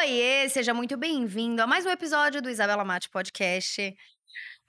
[0.00, 3.94] Oiê, seja muito bem-vindo a mais um episódio do Isabela Mate Podcast.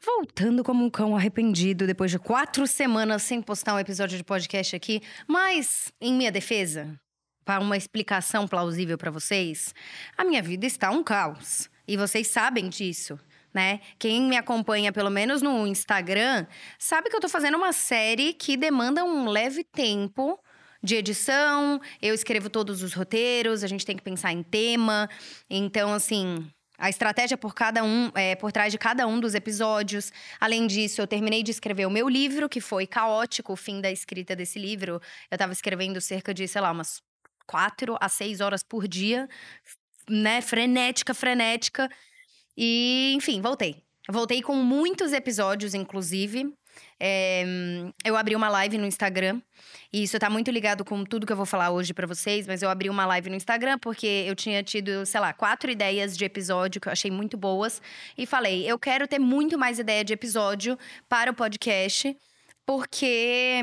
[0.04, 4.76] Voltando como um cão arrependido depois de quatro semanas sem postar um episódio de podcast
[4.76, 7.00] aqui, mas em minha defesa,
[7.46, 9.74] para uma explicação plausível para vocês,
[10.18, 13.18] a minha vida está um caos e vocês sabem disso.
[13.54, 13.80] Né?
[13.98, 16.46] Quem me acompanha, pelo menos no Instagram,
[16.78, 20.38] sabe que eu tô fazendo uma série que demanda um leve tempo
[20.84, 25.10] de edição, eu escrevo todos os roteiros, a gente tem que pensar em tema.
[25.50, 26.48] Então, assim,
[26.78, 30.12] a estratégia por cada um, é, por trás de cada um dos episódios.
[30.40, 33.92] Além disso, eu terminei de escrever o meu livro, que foi caótico o fim da
[33.92, 34.94] escrita desse livro.
[35.30, 37.00] Eu estava escrevendo cerca de, sei lá, umas
[37.46, 39.30] quatro a seis horas por dia,
[40.10, 40.42] né?
[40.42, 41.88] Frenética, frenética.
[42.58, 43.84] E, enfim, voltei.
[44.10, 46.52] Voltei com muitos episódios, inclusive.
[47.00, 47.44] É,
[48.06, 49.42] eu abri uma live no Instagram,
[49.92, 52.62] e isso tá muito ligado com tudo que eu vou falar hoje para vocês, mas
[52.62, 56.24] eu abri uma live no Instagram porque eu tinha tido, sei lá, quatro ideias de
[56.26, 57.82] episódio que eu achei muito boas,
[58.18, 60.78] e falei, eu quero ter muito mais ideia de episódio
[61.10, 62.16] para o podcast,
[62.66, 63.62] porque.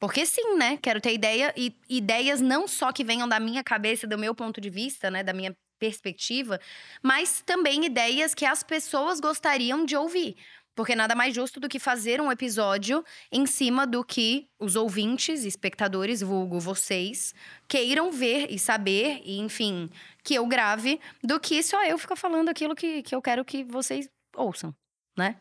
[0.00, 0.76] Porque sim, né?
[0.82, 4.60] Quero ter ideia e ideias não só que venham da minha cabeça, do meu ponto
[4.60, 5.22] de vista, né?
[5.22, 6.60] Da minha perspectiva,
[7.02, 10.36] mas também ideias que as pessoas gostariam de ouvir.
[10.74, 15.44] Porque nada mais justo do que fazer um episódio em cima do que os ouvintes,
[15.44, 17.34] espectadores, vulgo vocês,
[17.68, 19.88] queiram ver e saber, e enfim,
[20.22, 23.62] que eu grave, do que só eu ficar falando aquilo que, que eu quero que
[23.62, 24.74] vocês ouçam,
[25.16, 25.36] né?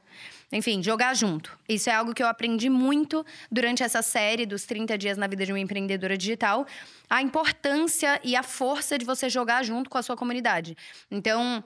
[0.51, 1.57] Enfim, jogar junto.
[1.67, 5.45] Isso é algo que eu aprendi muito durante essa série dos 30 dias na vida
[5.47, 6.67] de uma empreendedora digital.
[7.09, 10.77] A importância e a força de você jogar junto com a sua comunidade.
[11.09, 11.63] Então,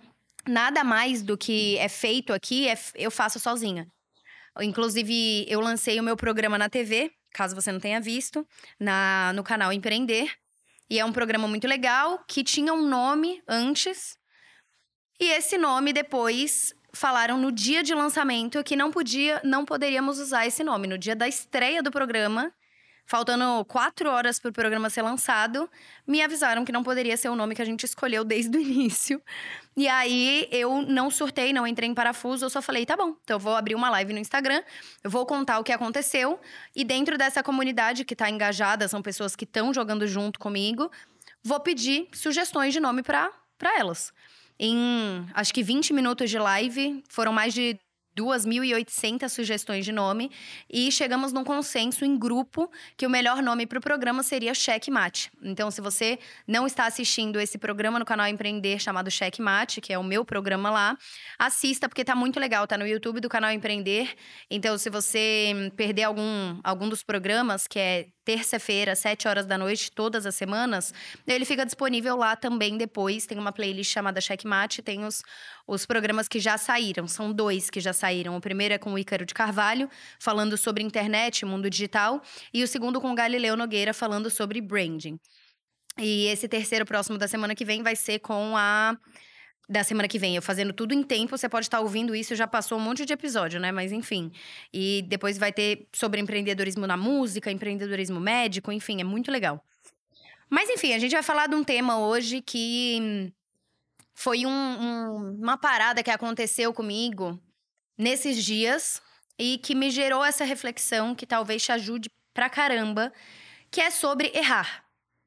[0.48, 3.88] nada mais do que é feito aqui, é, eu faço sozinha.
[4.62, 8.48] Inclusive, eu lancei o meu programa na TV, caso você não tenha visto,
[8.80, 10.32] na, no canal Empreender.
[10.90, 14.18] E é um programa muito legal, que tinha um nome antes.
[15.20, 20.48] E esse nome depois falaram no dia de lançamento que não podia, não poderíamos usar
[20.48, 20.88] esse nome.
[20.88, 22.52] No dia da estreia do programa,
[23.08, 25.70] faltando quatro horas para o programa ser lançado,
[26.06, 29.22] me avisaram que não poderia ser o nome que a gente escolheu desde o início.
[29.78, 33.38] E aí eu não surtei, não entrei em parafuso, eu só falei, tá bom, então
[33.38, 34.62] eu vou abrir uma live no Instagram,
[35.02, 36.40] eu vou contar o que aconteceu.
[36.76, 40.92] E dentro dessa comunidade que está engajada, são pessoas que estão jogando junto comigo,
[41.42, 43.32] vou pedir sugestões de nome para
[43.78, 44.12] elas.
[44.60, 47.80] Em acho que 20 minutos de live, foram mais de
[48.18, 50.32] 2.800 sugestões de nome
[50.68, 55.32] e chegamos num consenso em grupo que o melhor nome para o programa seria Checkmate.
[55.44, 56.18] Então, se você
[56.48, 60.72] não está assistindo esse programa no canal Empreender chamado Checkmate, que é o meu programa
[60.72, 60.98] lá,
[61.38, 64.16] assista porque tá muito legal, tá no YouTube do canal Empreender.
[64.50, 69.90] Então, se você perder algum, algum dos programas, que é terça-feira, sete horas da noite,
[69.90, 70.94] todas as semanas,
[71.26, 73.26] ele fica disponível lá também depois.
[73.26, 75.24] Tem uma playlist chamada Checkmate, tem os,
[75.66, 77.08] os programas que já saíram.
[77.08, 78.36] São dois que já saíram.
[78.36, 79.90] O primeiro é com o Ícaro de Carvalho,
[80.20, 82.22] falando sobre internet, mundo digital.
[82.54, 85.18] E o segundo com o Galileu Nogueira, falando sobre branding.
[85.98, 88.98] E esse terceiro, próximo da semana que vem, vai ser com a
[89.70, 92.48] da semana que vem, eu fazendo tudo em tempo, você pode estar ouvindo isso, já
[92.48, 93.72] passou um monte de episódio, né?
[93.72, 94.32] Mas enfim.
[94.74, 99.64] E depois vai ter sobre empreendedorismo na música, empreendedorismo médico, enfim, é muito legal.
[100.50, 103.34] Mas enfim, a gente vai falar de um tema hoje que
[104.14, 107.38] foi um, um, uma parada que aconteceu comigo
[107.98, 109.02] nesses dias
[109.38, 113.12] e que me gerou essa reflexão que talvez te ajude pra caramba,
[113.70, 114.86] que é sobre errar.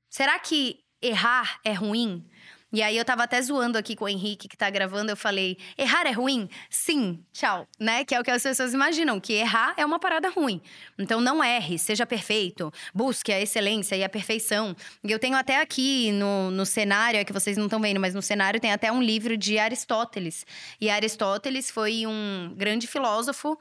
[0.09, 2.27] Será que errar é ruim?
[2.73, 5.57] E aí eu tava até zoando aqui com o Henrique que tá gravando, eu falei:
[5.77, 8.05] "Errar é ruim?" Sim, tchau, né?
[8.05, 10.61] Que é o que as pessoas imaginam, que errar é uma parada ruim.
[10.99, 14.77] Então não erre, seja perfeito, busque a excelência e a perfeição.
[15.03, 18.15] E eu tenho até aqui no, no cenário, é que vocês não estão vendo, mas
[18.15, 20.47] no cenário tem até um livro de Aristóteles.
[20.81, 23.59] E Aristóteles foi um grande filósofo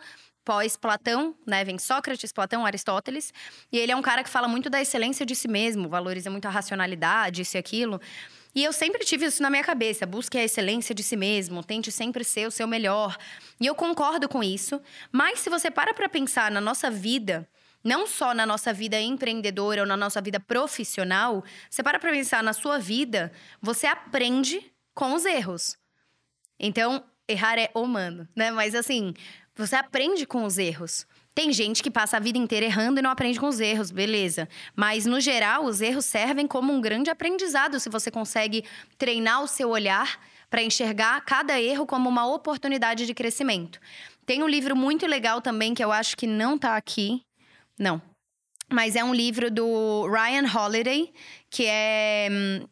[0.50, 1.64] pós-Platão, né?
[1.64, 3.32] Vem Sócrates, Platão, Aristóteles.
[3.72, 6.48] E ele é um cara que fala muito da excelência de si mesmo, valoriza muito
[6.48, 8.02] a racionalidade, isso e aquilo.
[8.60, 11.94] E eu sempre tive isso na minha cabeça: busque a excelência de si mesmo, tente
[11.94, 13.18] sempre ser o seu melhor.
[13.58, 14.82] E eu concordo com isso,
[15.14, 17.48] mas se você para para pensar na nossa vida,
[17.82, 22.44] não só na nossa vida empreendedora ou na nossa vida profissional, você para para pensar
[22.44, 24.60] na sua vida, você aprende
[24.94, 25.78] com os erros.
[26.60, 28.52] Então, errar é humano, né?
[28.52, 29.14] Mas assim,
[29.60, 31.06] você aprende com os erros.
[31.36, 34.48] Tem gente que passa a vida inteira errando e não aprende com os erros, beleza.
[34.74, 38.64] Mas, no geral, os erros servem como um grande aprendizado se você consegue
[38.98, 40.18] treinar o seu olhar
[40.50, 43.82] para enxergar cada erro como uma oportunidade de crescimento.
[44.26, 47.22] Tem um livro muito legal também que eu acho que não está aqui.
[47.78, 48.02] Não.
[48.72, 51.12] Mas é um livro do Ryan Holiday,
[51.50, 52.68] que é hum,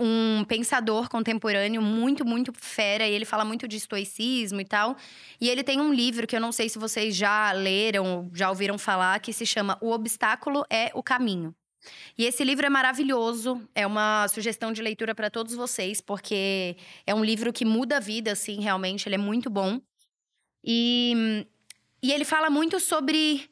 [0.00, 4.96] um pensador contemporâneo muito, muito fera, e ele fala muito de estoicismo e tal.
[5.40, 8.78] E ele tem um livro que eu não sei se vocês já leram, já ouviram
[8.78, 11.54] falar, que se chama O Obstáculo é o Caminho.
[12.16, 16.76] E esse livro é maravilhoso, é uma sugestão de leitura para todos vocês, porque
[17.06, 19.80] é um livro que muda a vida, assim, realmente, ele é muito bom.
[20.64, 21.46] E,
[22.02, 23.48] e ele fala muito sobre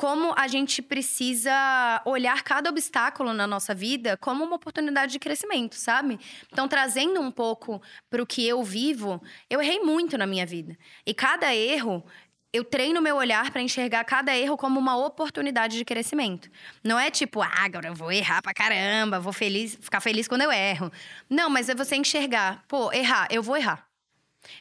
[0.00, 5.74] como a gente precisa olhar cada obstáculo na nossa vida como uma oportunidade de crescimento,
[5.74, 6.18] sabe?
[6.50, 10.74] Então, trazendo um pouco para o que eu vivo, eu errei muito na minha vida.
[11.04, 12.02] E cada erro
[12.50, 16.50] eu treino meu olhar para enxergar cada erro como uma oportunidade de crescimento.
[16.82, 20.40] Não é tipo, ah, agora eu vou errar pra caramba, vou feliz, ficar feliz quando
[20.40, 20.90] eu erro.
[21.28, 23.89] Não, mas é você enxergar, pô, errar, eu vou errar.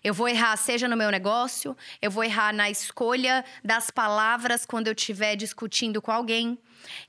[0.04, 4.88] Eu vou errar, seja no meu negócio, eu vou errar na escolha das palavras quando
[4.88, 6.58] eu estiver discutindo com alguém.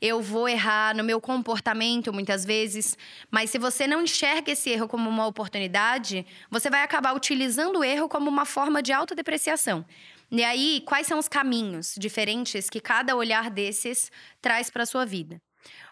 [0.01, 2.97] Eu vou errar no meu comportamento muitas vezes,
[3.31, 7.85] mas se você não enxerga esse erro como uma oportunidade, você vai acabar utilizando o
[7.85, 9.85] erro como uma forma de autodepreciação.
[10.31, 15.41] E aí, quais são os caminhos diferentes que cada olhar desses traz para sua vida?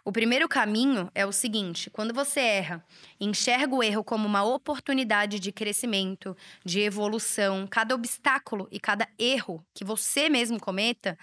[0.08, 2.82] O primeiro caminho é o seguinte: quando você erra,
[3.20, 6.34] enxerga o erro como uma oportunidade de crescimento,
[6.64, 11.18] de evolução, cada obstáculo e cada erro que você mesmo cometa,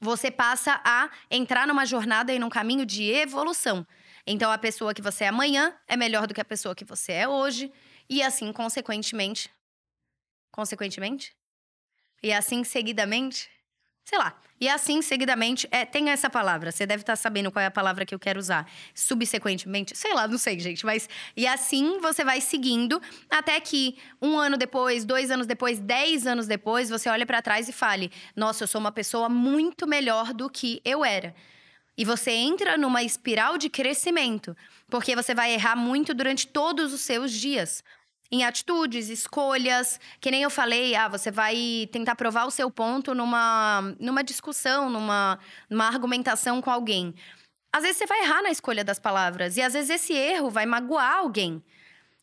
[0.00, 3.84] você passa a entrar numa jornada e num caminho de evolução.
[4.24, 7.10] Então, a pessoa que você é amanhã é melhor do que a pessoa que você
[7.10, 7.72] é hoje,
[8.08, 9.50] e assim, consequentemente.
[10.52, 11.34] Consequentemente?
[12.22, 13.50] E assim, seguidamente,
[14.04, 14.34] Sei lá.
[14.60, 16.70] E assim, seguidamente, é, tem essa palavra.
[16.70, 18.68] Você deve estar sabendo qual é a palavra que eu quero usar.
[18.94, 20.86] Subsequentemente, sei lá, não sei, gente.
[20.86, 21.08] Mas.
[21.36, 26.46] E assim você vai seguindo até que um ano depois, dois anos depois, dez anos
[26.46, 30.48] depois, você olha para trás e fale: Nossa, eu sou uma pessoa muito melhor do
[30.48, 31.34] que eu era.
[31.96, 34.56] E você entra numa espiral de crescimento,
[34.88, 37.82] porque você vai errar muito durante todos os seus dias
[38.32, 40.00] em atitudes, escolhas.
[40.18, 44.88] Que nem eu falei, ah, você vai tentar provar o seu ponto numa, numa discussão,
[44.88, 45.38] numa,
[45.68, 47.14] numa argumentação com alguém.
[47.70, 50.66] Às vezes você vai errar na escolha das palavras, e às vezes esse erro vai
[50.66, 51.62] magoar alguém.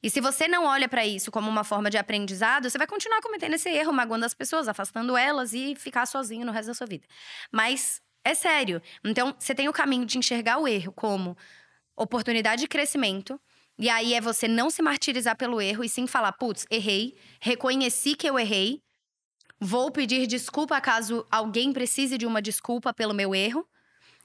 [0.02, 3.22] E se você não olha para isso como uma forma de aprendizado, você vai continuar
[3.22, 6.88] cometendo esse erro, magoando as pessoas, afastando elas e ficar sozinho no resto da sua
[6.88, 7.06] vida.
[7.52, 8.82] Mas é sério.
[9.04, 11.36] Então, você tem o caminho de enxergar o erro como
[11.98, 13.40] oportunidade de crescimento
[13.80, 18.14] e aí é você não se martirizar pelo erro e sim falar: putz, errei, reconheci
[18.14, 18.82] que eu errei,
[19.58, 23.66] vou pedir desculpa caso alguém precise de uma desculpa pelo meu erro.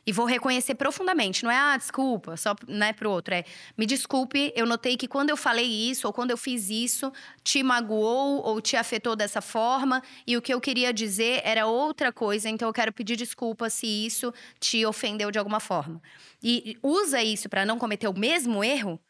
[0.06, 3.42] E vou reconhecer profundamente, não é ah, desculpa, só né, pro outro, é
[3.74, 7.10] me desculpe, eu notei que quando eu falei isso ou quando eu fiz isso,
[7.42, 12.12] te magoou ou te afetou dessa forma, e o que eu queria dizer era outra
[12.12, 14.30] coisa, então eu quero pedir desculpa se isso
[14.60, 16.02] te ofendeu de alguma forma.
[16.42, 19.00] E usa isso para não cometer o mesmo erro,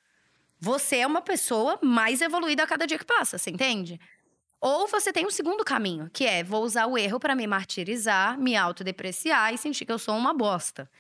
[0.65, 4.01] você é uma pessoa mais evoluída a cada dia que passa, você entende?
[4.59, 8.39] Ou você tem um segundo caminho, que é vou usar o erro para me martirizar,
[8.39, 10.91] me autodepreciar e sentir que eu sou uma bosta.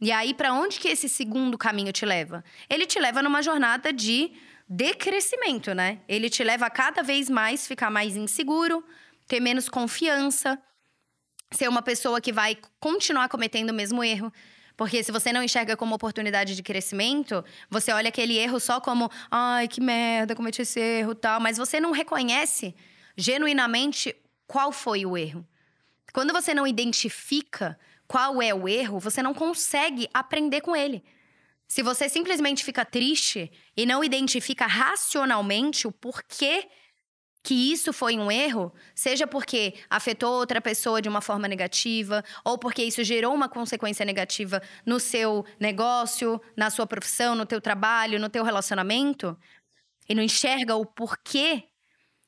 [0.00, 2.42] E aí, para onde que esse segundo caminho te leva?
[2.68, 4.32] Ele te leva numa jornada de
[4.68, 6.00] decrescimento, né?
[6.08, 8.84] Ele te leva a cada vez mais ficar mais inseguro,
[9.28, 10.60] ter menos confiança,
[11.52, 14.32] ser uma pessoa que vai continuar cometendo o mesmo erro.
[14.76, 19.10] Porque se você não enxerga como oportunidade de crescimento, você olha aquele erro só como,
[19.30, 22.74] ai, que merda, cometi esse erro, tal, mas você não reconhece
[23.16, 24.14] genuinamente
[24.46, 25.46] qual foi o erro.
[26.12, 31.02] Quando você não identifica qual é o erro, você não consegue aprender com ele.
[31.66, 36.68] Se você simplesmente fica triste e não identifica racionalmente o porquê
[37.42, 42.56] que isso foi um erro, seja porque afetou outra pessoa de uma forma negativa, ou
[42.56, 48.20] porque isso gerou uma consequência negativa no seu negócio, na sua profissão, no teu trabalho,
[48.20, 49.36] no teu relacionamento,
[50.08, 51.64] e não enxerga o porquê,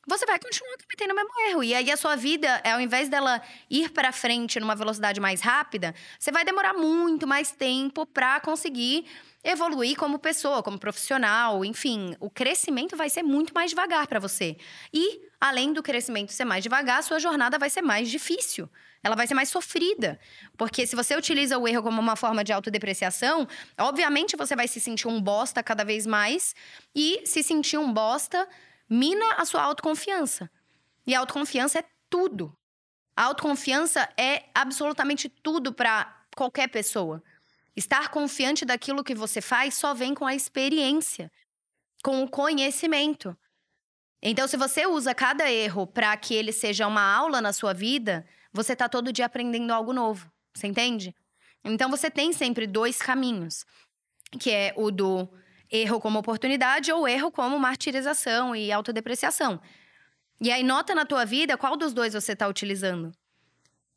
[0.06, 1.64] você vai continuar cometendo o mesmo erro.
[1.64, 3.40] E aí a sua vida, ao invés dela
[3.70, 9.06] ir para frente numa velocidade mais rápida, você vai demorar muito mais tempo para conseguir
[9.44, 14.56] evoluir como pessoa, como profissional, enfim, o crescimento vai ser muito mais devagar para você.
[14.92, 18.68] E, além do crescimento ser mais devagar, sua jornada vai ser mais difícil.
[19.02, 20.18] Ela vai ser mais sofrida.
[20.56, 23.46] Porque se você utiliza o erro como uma forma de autodepreciação,
[23.78, 26.54] obviamente você vai se sentir um bosta cada vez mais.
[26.94, 28.48] E se sentir um bosta,
[28.88, 30.50] mina a sua autoconfiança.
[31.06, 32.56] E a autoconfiança é tudo.
[33.14, 37.22] A autoconfiança é absolutamente tudo para qualquer pessoa.
[37.76, 41.30] Estar confiante daquilo que você faz só vem com a experiência,
[42.02, 43.36] com o conhecimento.
[44.22, 48.26] Então, se você usa cada erro para que ele seja uma aula na sua vida,
[48.52, 50.30] você está todo dia aprendendo algo novo.
[50.54, 51.14] Você entende?
[51.64, 53.66] Então, você tem sempre dois caminhos,
[54.40, 55.28] que é o do
[55.70, 59.60] erro como oportunidade ou erro como martirização e autodepreciação.
[60.40, 63.12] E aí nota na tua vida qual dos dois você está utilizando.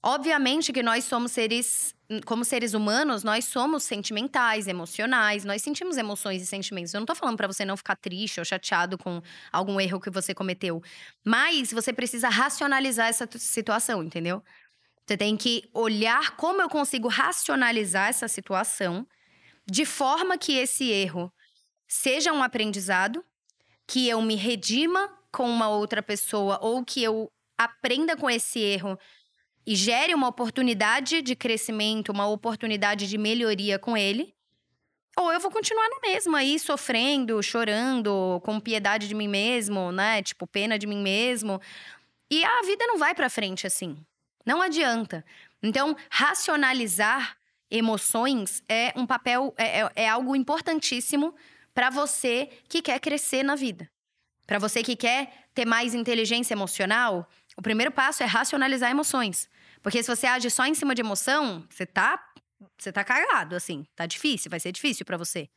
[0.10, 1.94] Obviamente que nós somos seres,
[2.26, 6.94] como seres humanos, nós somos sentimentais, emocionais, nós sentimos emoções e sentimentos.
[6.94, 9.22] Eu não tô falando para você não ficar triste ou chateado com
[9.52, 10.82] algum erro que você cometeu,
[11.26, 14.42] mas você precisa racionalizar essa situação, entendeu?
[15.06, 19.06] Você tem que olhar como eu consigo racionalizar essa situação
[19.70, 21.30] de forma que esse erro
[21.86, 23.22] seja um aprendizado,
[23.86, 28.98] que eu me redima com uma outra pessoa ou que eu aprenda com esse erro
[29.68, 34.34] e gere uma oportunidade de crescimento, uma oportunidade de melhoria com ele,
[35.20, 40.24] ou eu vou continuar na mesma aí, sofrendo, chorando, com piedade de mim mesmo, né?
[40.24, 41.60] Tipo, pena de mim mesmo.
[42.30, 43.98] E a vida não vai para frente assim.
[44.46, 45.26] Não adianta.
[45.62, 47.36] Então, racionalizar
[47.70, 51.36] emoções é um papel, é, é, é algo importantíssimo
[51.74, 53.90] para você que quer crescer na vida.
[54.46, 59.50] Para você que quer ter mais inteligência emocional, o primeiro passo é racionalizar emoções.
[59.88, 62.22] Porque se você age só em cima de emoção, você tá,
[62.78, 63.88] você tá cagado, assim.
[63.96, 65.50] Tá difícil, vai ser difícil para você.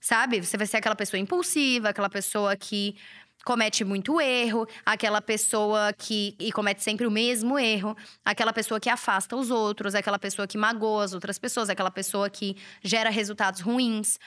[0.00, 0.44] Sabe?
[0.44, 2.96] Você vai ser aquela pessoa impulsiva, aquela pessoa que
[3.44, 8.90] comete muito erro, aquela pessoa que e comete sempre o mesmo erro, aquela pessoa que
[8.90, 13.60] afasta os outros, aquela pessoa que magoa as outras pessoas, aquela pessoa que gera resultados
[13.60, 14.18] ruins.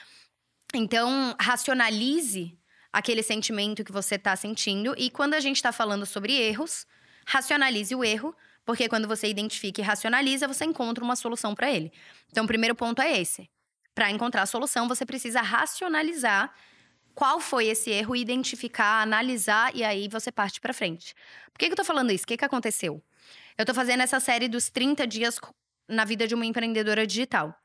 [0.72, 2.58] Então, racionalize
[2.90, 6.86] aquele sentimento que você está sentindo e quando a gente está falando sobre erros,
[7.26, 8.34] racionalize o erro
[8.68, 11.90] porque quando você identifica e racionaliza, você encontra uma solução para ele.
[12.30, 13.48] Então, o primeiro ponto é esse.
[13.94, 16.52] Para encontrar a solução, você precisa racionalizar
[17.14, 21.14] qual foi esse erro, identificar, analisar e aí você parte para frente.
[21.50, 22.24] Por que, que eu tô falando isso?
[22.24, 23.02] O que, que aconteceu?
[23.56, 25.40] Eu tô fazendo essa série dos 30 dias
[25.88, 27.58] na vida de uma empreendedora digital.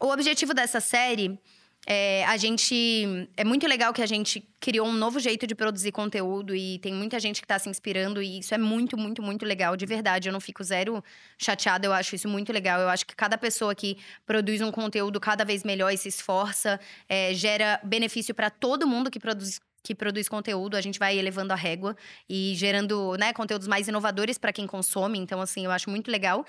[0.00, 1.38] O objetivo dessa série
[1.86, 3.28] é, a gente.
[3.36, 6.94] É muito legal que a gente criou um novo jeito de produzir conteúdo e tem
[6.94, 10.28] muita gente que está se inspirando, e isso é muito, muito, muito legal, de verdade.
[10.28, 11.02] Eu não fico zero
[11.36, 12.80] chateada, eu acho isso muito legal.
[12.80, 16.78] Eu acho que cada pessoa que produz um conteúdo cada vez melhor e se esforça,
[17.08, 21.52] é, gera benefício para todo mundo que produz que produz conteúdo, a gente vai elevando
[21.52, 21.96] a régua
[22.28, 25.18] e gerando, né, conteúdos mais inovadores para quem consome.
[25.18, 26.46] Então, assim, eu acho muito legal.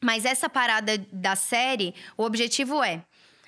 [0.00, 3.02] Mas essa parada da série, o objetivo é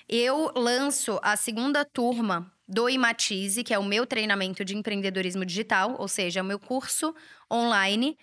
[0.08, 5.96] eu lanço a segunda turma do Imatize, que é o meu treinamento de empreendedorismo digital,
[5.98, 7.14] ou seja, é o meu curso
[7.52, 8.16] online.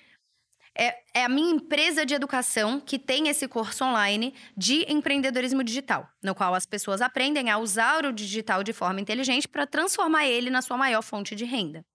[0.77, 6.10] É, é, a minha empresa de educação que tem esse curso online de empreendedorismo digital,
[6.22, 10.50] no qual as pessoas aprendem a usar o digital de forma inteligente para transformar ele
[10.50, 11.86] na sua maior fonte de renda.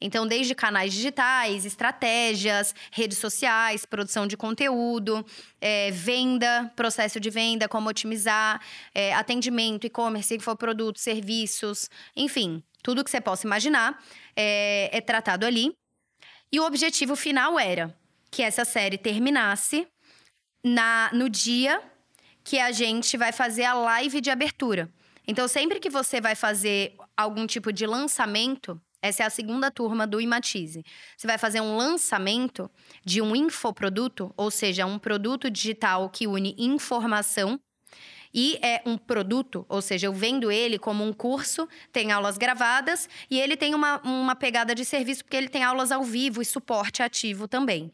[0.00, 5.26] Então, desde canais digitais, estratégias, redes sociais, produção de conteúdo,
[5.60, 8.60] é, venda, processo de venda, como otimizar,
[8.94, 14.02] é, atendimento, e-commerce, infoprodutos, serviços, enfim, tudo que você possa imaginar
[14.36, 15.72] é, é tratado ali.
[16.52, 17.94] E o objetivo final era
[18.30, 19.86] que essa série terminasse
[20.64, 21.82] na, no dia
[22.44, 24.88] que a gente vai fazer a live de abertura.
[25.26, 30.06] Então, sempre que você vai fazer algum tipo de lançamento, essa é a segunda turma
[30.06, 30.84] do Imatize.
[31.16, 32.70] Você vai fazer um lançamento
[33.04, 37.60] de um infoproduto, ou seja, um produto digital que une informação
[38.32, 43.08] e é um produto, ou seja, eu vendo ele como um curso, tem aulas gravadas
[43.30, 46.44] e ele tem uma, uma pegada de serviço, porque ele tem aulas ao vivo e
[46.44, 47.90] suporte ativo também.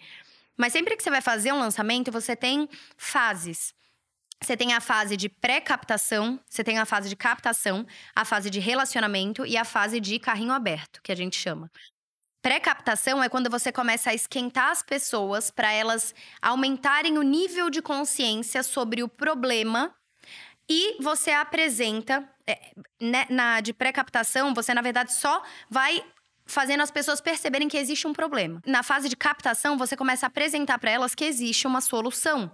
[0.56, 3.74] Mas sempre que você vai fazer um lançamento, você tem fases.
[4.44, 8.60] Você tem a fase de pré-captação, você tem a fase de captação, a fase de
[8.60, 11.70] relacionamento e a fase de carrinho aberto, que a gente chama.
[12.42, 17.80] Pré-captação é quando você começa a esquentar as pessoas para elas aumentarem o nível de
[17.80, 19.94] consciência sobre o problema
[20.68, 26.04] e você apresenta é, né, na de pré-captação, você na verdade só vai
[26.44, 28.60] fazendo as pessoas perceberem que existe um problema.
[28.66, 32.52] Na fase de captação, você começa a apresentar para elas que existe uma solução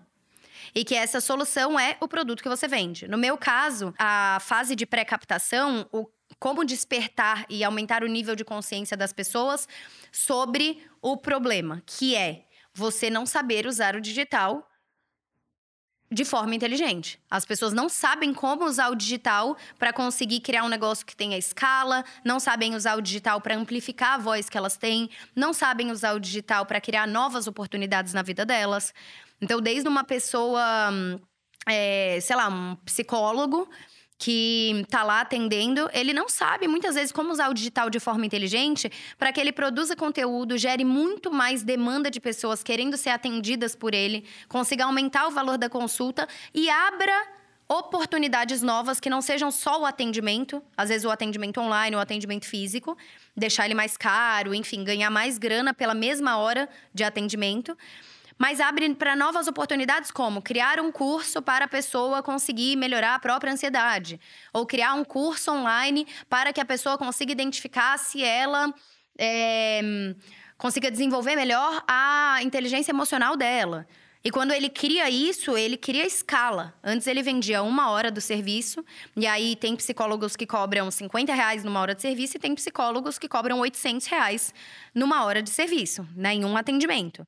[0.75, 3.09] e que essa solução é o produto que você vende.
[3.09, 6.07] No meu caso, a fase de pré-captação, o
[6.39, 9.69] como despertar e aumentar o nível de consciência das pessoas
[10.13, 14.67] sobre o problema, que é você não saber usar o digital
[16.13, 17.21] de forma inteligente.
[17.31, 21.39] As pessoas não sabem como usar o digital para conseguir criar um negócio que tenha
[21.39, 25.91] escala, não sabem usar o digital para amplificar a voz que elas têm, não sabem
[25.93, 28.93] usar o digital para criar novas oportunidades na vida delas.
[29.41, 30.91] Então, desde uma pessoa,
[31.67, 33.69] é, sei lá, um psicólogo
[34.21, 38.27] que tá lá atendendo, ele não sabe muitas vezes como usar o digital de forma
[38.27, 43.75] inteligente para que ele produza conteúdo, gere muito mais demanda de pessoas querendo ser atendidas
[43.75, 49.51] por ele, consiga aumentar o valor da consulta e abra oportunidades novas que não sejam
[49.51, 52.99] só o atendimento, às vezes o atendimento online, o atendimento físico,
[53.35, 57.79] deixar ele mais caro, enfim, ganhar mais grana pela mesma hora de atendimento.
[58.41, 63.19] Mas abre para novas oportunidades como criar um curso para a pessoa conseguir melhorar a
[63.19, 64.19] própria ansiedade,
[64.51, 68.73] ou criar um curso online para que a pessoa consiga identificar se ela
[69.19, 69.83] é,
[70.57, 73.87] consiga desenvolver melhor a inteligência emocional dela.
[74.25, 76.75] E quando ele cria isso, ele cria escala.
[76.83, 78.83] Antes ele vendia uma hora do serviço,
[79.17, 83.19] e aí tem psicólogos que cobram 50 reais numa hora de serviço, e tem psicólogos
[83.19, 84.55] que cobram 800 reais
[84.95, 87.27] numa hora de serviço, né, em um atendimento.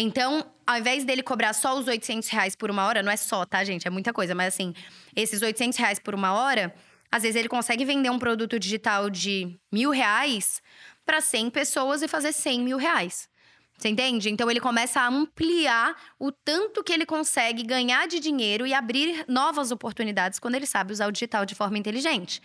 [0.00, 3.44] Então, ao invés dele cobrar só os 800 reais por uma hora, não é só,
[3.44, 3.88] tá, gente?
[3.88, 4.72] É muita coisa, mas assim,
[5.16, 6.72] esses 800 reais por uma hora,
[7.10, 10.62] às vezes ele consegue vender um produto digital de mil reais
[11.04, 13.28] para 100 pessoas e fazer 100 mil reais.
[13.76, 14.30] Você entende?
[14.30, 19.24] Então ele começa a ampliar o tanto que ele consegue ganhar de dinheiro e abrir
[19.26, 22.40] novas oportunidades quando ele sabe usar o digital de forma inteligente.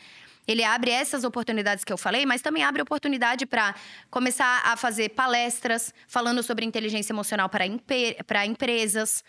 [0.48, 3.74] Ele abre essas oportunidades que eu falei, mas também abre oportunidade para
[4.10, 9.24] começar a fazer palestras falando sobre inteligência emocional para empresas,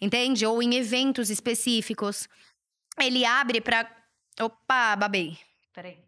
[0.00, 0.44] entende?
[0.44, 2.28] Ou em eventos específicos.
[3.00, 3.90] Ele abre para.
[4.40, 5.38] Opa, babei.
[5.72, 5.98] Peraí.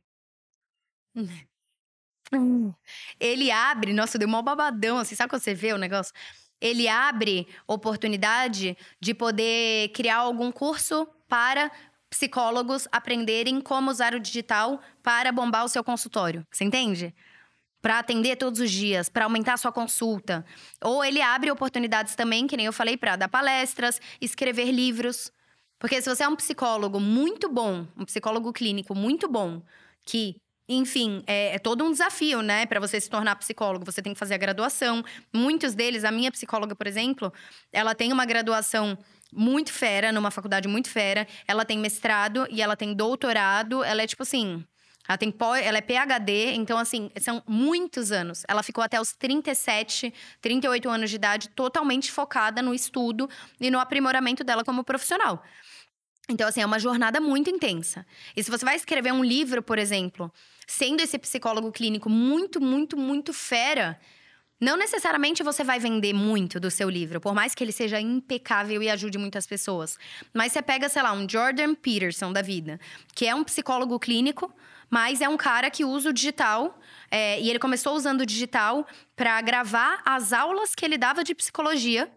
[3.20, 6.12] Ele abre, nossa, deu um babadão, assim, sabe quando você vê o negócio?
[6.60, 11.70] Ele abre oportunidade de poder criar algum curso para
[12.14, 16.46] psicólogos aprenderem como usar o digital para bombar o seu consultório.
[16.48, 17.12] Você entende?
[17.82, 20.44] Para atender todos os dias, para aumentar a sua consulta.
[20.80, 25.32] Ou ele abre oportunidades também, que nem eu falei, para dar palestras, escrever livros.
[25.76, 29.60] Porque se você é um psicólogo muito bom, um psicólogo clínico muito bom,
[30.06, 30.36] que
[30.68, 33.84] enfim, é, é, todo um desafio, né, para você se tornar psicólogo.
[33.84, 35.04] Você tem que fazer a graduação.
[35.32, 37.32] Muitos deles, a minha psicóloga, por exemplo,
[37.72, 38.96] ela tem uma graduação
[39.30, 41.26] muito fera, numa faculdade muito fera.
[41.46, 43.84] Ela tem mestrado e ela tem doutorado.
[43.84, 44.64] Ela é tipo assim.
[45.06, 48.42] Ela, tem, ela é PhD, então, assim, são muitos anos.
[48.48, 53.28] Ela ficou até os 37, 38 anos de idade, totalmente focada no estudo
[53.60, 55.42] e no aprimoramento dela como profissional.
[56.28, 58.06] Então, assim, é uma jornada muito intensa.
[58.34, 60.32] E se você vai escrever um livro, por exemplo,
[60.66, 64.00] sendo esse psicólogo clínico muito, muito, muito fera,
[64.58, 68.82] não necessariamente você vai vender muito do seu livro, por mais que ele seja impecável
[68.82, 69.98] e ajude muitas pessoas.
[70.32, 72.80] Mas você pega, sei lá, um Jordan Peterson da vida,
[73.14, 74.50] que é um psicólogo clínico,
[74.88, 76.80] mas é um cara que usa o digital.
[77.10, 81.34] É, e ele começou usando o digital para gravar as aulas que ele dava de
[81.34, 82.10] psicologia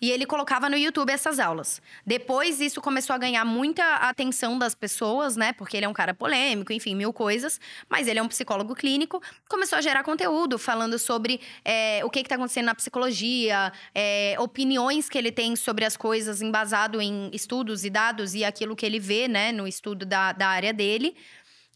[0.00, 1.80] e ele colocava no YouTube essas aulas.
[2.04, 5.52] Depois, isso começou a ganhar muita atenção das pessoas, né?
[5.54, 7.58] Porque ele é um cara polêmico, enfim, mil coisas.
[7.88, 9.22] Mas ele é um psicólogo clínico.
[9.48, 15.08] Começou a gerar conteúdo falando sobre é, o que está acontecendo na psicologia, é, opiniões
[15.08, 19.00] que ele tem sobre as coisas, embasado em estudos e dados e aquilo que ele
[19.00, 19.50] vê, né?
[19.50, 21.16] No estudo da, da área dele.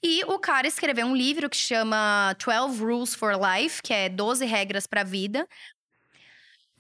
[0.03, 4.47] E o cara escreveu um livro que chama 12 Rules for Life, que é 12
[4.47, 5.47] regras para a vida.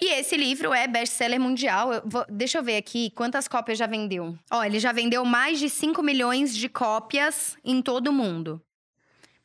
[0.02, 1.92] E esse livro é best-seller mundial.
[1.92, 4.36] Eu vou, deixa eu ver aqui quantas cópias já vendeu.
[4.50, 8.62] Ó, ele já vendeu mais de 5 milhões de cópias em todo o mundo.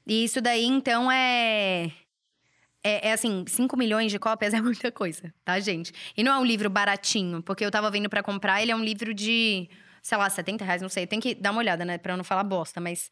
[0.07, 1.91] E isso daí, então, é...
[2.81, 5.91] É, é, assim, 5 milhões de cópias é muita coisa, tá, gente?
[6.15, 8.83] E não é um livro baratinho, porque eu tava vendo para comprar, ele é um
[8.83, 9.67] livro de,
[10.01, 11.05] sei lá, 70 reais, não sei.
[11.05, 13.09] Tem que dar uma olhada, né, pra eu não falar bosta, mas...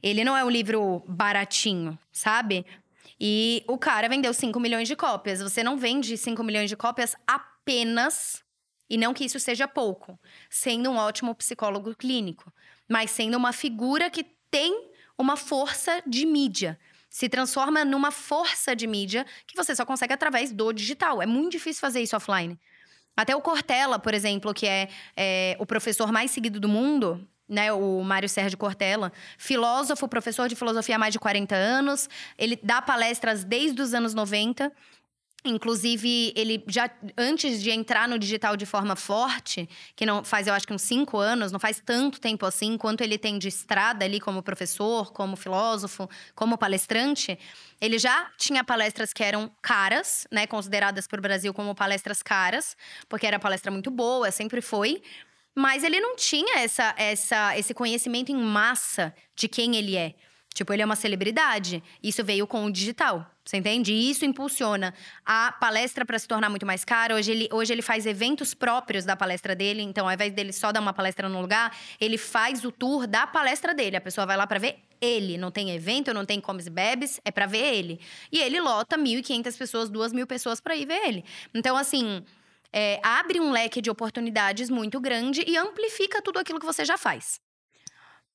[0.00, 2.64] Ele não é um livro baratinho, sabe?
[3.20, 5.40] E o cara vendeu 5 milhões de cópias.
[5.40, 8.42] Você não vende 5 milhões de cópias apenas,
[8.88, 10.18] e não que isso seja pouco,
[10.48, 12.52] sendo um ótimo psicólogo clínico,
[12.88, 16.78] mas sendo uma figura que tem uma força de mídia.
[17.10, 21.20] Se transforma numa força de mídia que você só consegue através do digital.
[21.22, 22.58] É muito difícil fazer isso offline.
[23.16, 27.72] Até o Cortella, por exemplo, que é, é o professor mais seguido do mundo, né,
[27.72, 32.08] o Mário Sérgio Cortella, filósofo, professor de filosofia há mais de 40 anos.
[32.36, 34.70] Ele dá palestras desde os anos 90.
[35.44, 40.52] Inclusive, ele já antes de entrar no digital de forma forte, que não faz, eu
[40.52, 44.04] acho que uns cinco anos, não faz tanto tempo assim, quanto ele tem de estrada
[44.04, 47.38] ali como professor, como filósofo, como palestrante,
[47.80, 52.76] ele já tinha palestras que eram caras, né, consideradas por Brasil como palestras caras,
[53.08, 55.00] porque era palestra muito boa, sempre foi.
[55.58, 60.14] Mas ele não tinha essa, essa, esse conhecimento em massa de quem ele é.
[60.54, 61.82] Tipo, ele é uma celebridade.
[62.00, 63.28] Isso veio com o digital.
[63.44, 63.92] Você entende?
[63.92, 64.94] E isso impulsiona
[65.26, 67.16] a palestra para se tornar muito mais cara.
[67.16, 69.82] Hoje ele, hoje ele faz eventos próprios da palestra dele.
[69.82, 73.26] Então, ao invés dele só dar uma palestra no lugar, ele faz o tour da
[73.26, 73.96] palestra dele.
[73.96, 75.36] A pessoa vai lá para ver ele.
[75.36, 78.00] Não tem evento, não tem comes e bebes, é para ver ele.
[78.30, 81.24] E ele lota 1.500 pessoas, 2.000 pessoas para ir ver ele.
[81.52, 82.22] Então, assim,
[82.72, 86.96] é, abre um leque de oportunidades muito grande e amplifica tudo aquilo que você já
[86.96, 87.40] faz.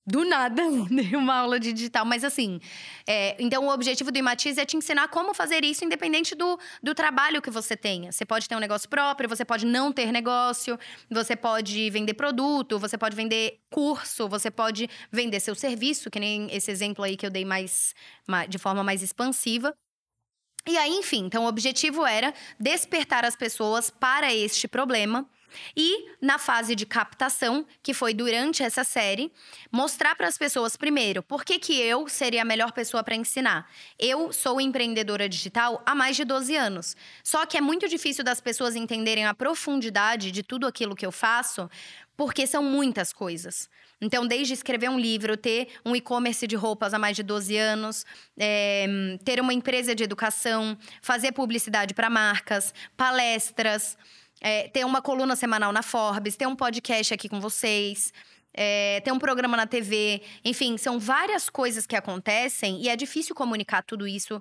[0.06, 2.06] Do nada, dei uma aula de digital.
[2.06, 2.60] Mas assim,
[3.08, 6.94] é, então o objetivo do Imatiz é te ensinar como fazer isso independente do, do
[6.94, 8.12] trabalho que você tenha.
[8.12, 10.78] Você pode ter um negócio próprio, você pode não ter negócio,
[11.10, 16.54] você pode vender produto, você pode vender curso, você pode vender seu serviço, que nem
[16.54, 17.96] esse exemplo aí que eu dei mais,
[18.50, 19.74] de forma mais expansiva.
[20.66, 25.28] E aí, enfim, então o objetivo era despertar as pessoas para este problema
[25.76, 29.32] e na fase de captação, que foi durante essa série,
[29.72, 33.70] mostrar para as pessoas primeiro por que, que eu seria a melhor pessoa para ensinar.
[34.00, 36.96] Eu sou empreendedora digital há mais de 12 anos.
[37.24, 41.12] Só que é muito difícil das pessoas entenderem a profundidade de tudo aquilo que eu
[41.12, 41.70] faço,
[42.16, 43.70] porque são muitas coisas.
[44.04, 48.06] Então, desde escrever um livro, ter um e-commerce de roupas há mais de 12 anos,
[48.38, 48.86] é,
[49.24, 53.98] ter uma empresa de educação, fazer publicidade para marcas, palestras
[54.44, 58.14] é, ter uma coluna semanal na Forbes, ter um podcast aqui com vocês.
[58.56, 63.34] É, ter um programa na TV, enfim, são várias coisas que acontecem e é difícil
[63.34, 64.40] comunicar tudo isso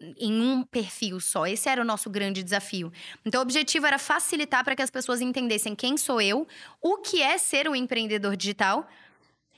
[0.00, 1.46] em um perfil só.
[1.46, 2.92] Esse era o nosso grande desafio.
[3.24, 6.46] Então, o objetivo era facilitar para que as pessoas entendessem quem sou eu,
[6.80, 8.88] o que é ser um empreendedor digital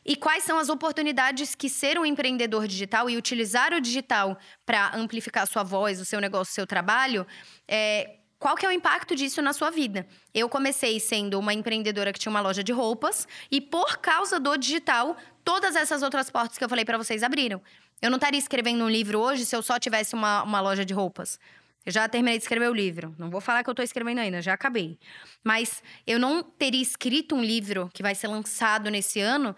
[0.04, 4.96] e quais são as oportunidades que ser um empreendedor digital e utilizar o digital para
[4.96, 7.26] amplificar sua voz, o seu negócio, o seu trabalho,
[7.68, 10.06] é, qual que é o impacto disso na sua vida?
[10.32, 14.56] Eu comecei sendo uma empreendedora que tinha uma loja de roupas e por causa do
[14.56, 17.60] digital, todas essas outras portas que eu falei para vocês abriram.
[18.00, 20.94] Eu não estaria escrevendo um livro hoje se eu só tivesse uma, uma loja de
[20.94, 21.38] roupas.
[21.84, 23.14] Eu já terminei de escrever o livro.
[23.18, 24.98] Não vou falar que eu estou escrevendo ainda, já acabei.
[25.42, 29.56] Mas eu não teria escrito um livro que vai ser lançado nesse ano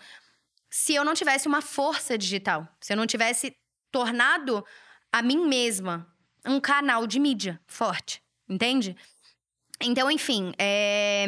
[0.71, 2.67] se eu não tivesse uma força digital.
[2.81, 3.55] Se eu não tivesse
[3.91, 4.65] tornado
[5.13, 6.07] a mim mesma
[6.47, 8.23] um canal de mídia forte.
[8.49, 8.97] Entende?
[9.81, 11.27] Então, enfim, é...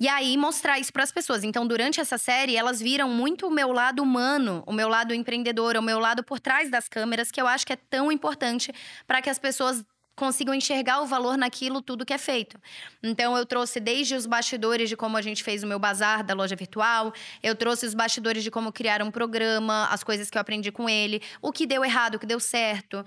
[0.00, 1.42] E aí, mostrar isso para as pessoas.
[1.42, 5.76] Então, durante essa série, elas viram muito o meu lado humano, o meu lado empreendedor,
[5.76, 8.72] o meu lado por trás das câmeras, que eu acho que é tão importante
[9.06, 9.84] para que as pessoas
[10.18, 12.60] consigam enxergar o valor naquilo tudo que é feito.
[13.02, 16.34] Então eu trouxe desde os bastidores de como a gente fez o meu bazar da
[16.34, 20.40] loja virtual, eu trouxe os bastidores de como criar um programa, as coisas que eu
[20.40, 23.04] aprendi com ele, o que deu errado, o que deu certo.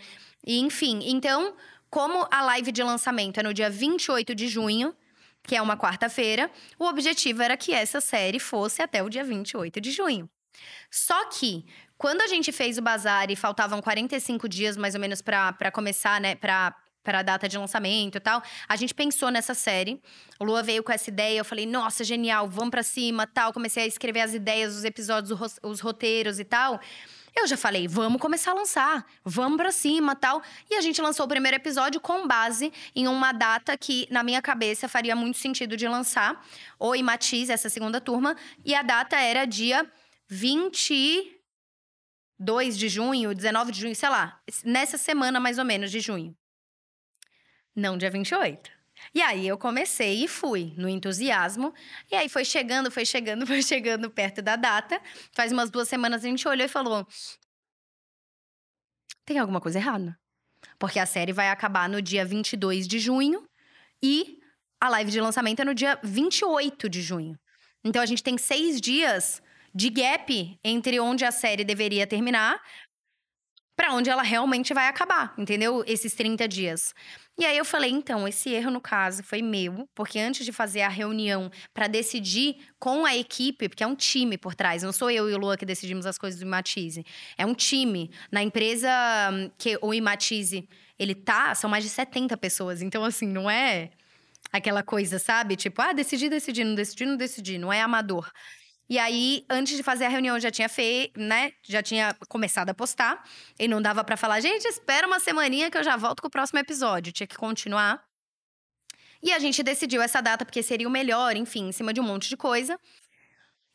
[0.48, 1.54] E enfim, então
[1.90, 4.96] como a live de lançamento é no dia 28 de junho,
[5.44, 9.82] que é uma quarta-feira, o objetivo era que essa série fosse até o dia 28
[9.82, 10.30] de junho.
[10.90, 11.66] Só que,
[11.98, 16.20] quando a gente fez o bazar e faltavam 45 dias mais ou menos para começar,
[16.22, 18.42] né, para para a data de lançamento e tal.
[18.68, 20.02] A gente pensou nessa série.
[20.40, 23.52] O Lua veio com essa ideia, eu falei: "Nossa, genial, vamos para cima", tal.
[23.52, 26.80] Comecei a escrever as ideias, os episódios, os roteiros e tal.
[27.36, 30.44] Eu já falei, vamos começar a lançar, vamos para cima, tal.
[30.70, 34.42] E a gente lançou o primeiro episódio com base em uma data que na minha
[34.42, 36.46] cabeça faria muito sentido de lançar,
[36.96, 39.90] em Matiz, essa segunda turma, e a data era dia
[40.28, 46.36] 22 de junho, 19 de junho, sei lá, nessa semana mais ou menos de junho.
[47.74, 48.81] Não dia 28.
[49.14, 51.74] E aí eu comecei e fui no entusiasmo.
[52.12, 55.02] E aí foi chegando, foi chegando, foi chegando perto da data.
[55.34, 57.08] Faz umas duas semanas a gente olhou e falou:
[59.26, 60.18] tem alguma coisa errada.
[60.78, 63.48] Porque a série vai acabar no dia 22 de junho
[64.02, 64.40] e
[64.80, 67.40] a live de lançamento é no dia 28 de junho.
[67.84, 69.42] Então a gente tem seis dias
[69.74, 72.62] de gap entre onde a série deveria terminar
[73.76, 75.84] para onde ela realmente vai acabar, entendeu?
[75.88, 76.94] Esses 30 dias.
[77.38, 80.82] E aí eu falei, então, esse erro no caso foi meu, porque antes de fazer
[80.82, 85.10] a reunião para decidir com a equipe, porque é um time por trás, não sou
[85.10, 87.04] eu e o Lua que decidimos as coisas do Imatize,
[87.38, 88.12] é um time.
[88.32, 88.90] Na empresa
[89.34, 90.68] hum, que o Imatize,
[91.00, 93.90] ele tá, são mais de 70 pessoas, então assim, não é
[94.52, 95.56] aquela coisa, sabe?
[95.56, 98.30] Tipo, ah, decidi, decidi, não decidi, não decidi, não é amador.
[98.92, 101.54] E aí, antes de fazer a reunião, já tinha feito, né?
[101.64, 103.26] Já tinha começado a postar.
[103.58, 106.30] E não dava para falar, gente, espera uma semaninha que eu já volto com o
[106.30, 107.14] próximo episódio.
[107.14, 108.04] Tinha que continuar.
[109.24, 112.04] E a gente decidiu essa data porque seria o melhor, enfim, em cima de um
[112.04, 112.78] monte de coisa.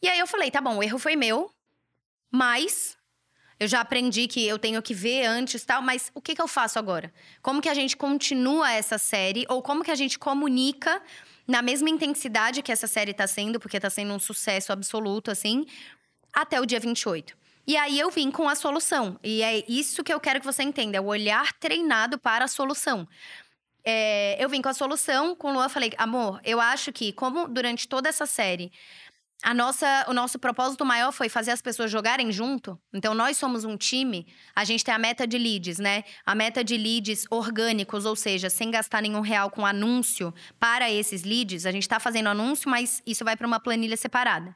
[0.02, 1.50] E aí eu falei, tá bom, o erro foi meu,
[2.30, 2.98] mas
[3.58, 6.48] eu já aprendi que eu tenho que ver antes tal, mas o que, que eu
[6.48, 7.10] faço agora?
[7.40, 9.46] Como que a gente continua essa série?
[9.48, 11.02] Ou como que a gente comunica
[11.46, 15.64] na mesma intensidade que essa série tá sendo, porque tá sendo um sucesso absoluto, assim,
[16.32, 17.36] até o dia 28.
[17.66, 19.18] E aí eu vim com a solução.
[19.22, 22.48] E é isso que eu quero que você entenda: é o olhar treinado para a
[22.48, 23.08] solução.
[23.84, 27.46] É, eu vim com a solução, com o Lua falei, amor, eu acho que, como
[27.46, 28.72] durante toda essa série
[29.46, 32.76] a nossa, o nosso propósito maior foi fazer as pessoas jogarem junto.
[32.92, 36.02] Então, nós somos um time, a gente tem a meta de leads, né?
[36.26, 41.22] A meta de leads orgânicos, ou seja, sem gastar nenhum real com anúncio para esses
[41.22, 41.64] leads.
[41.64, 44.52] A gente está fazendo anúncio, mas isso vai para uma planilha separada.